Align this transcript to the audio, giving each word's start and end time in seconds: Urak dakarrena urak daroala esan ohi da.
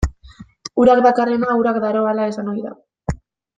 Urak 0.83 1.01
dakarrena 1.09 1.59
urak 1.61 1.79
daroala 1.85 2.27
esan 2.33 2.53
ohi 2.57 2.67
da. 2.67 2.75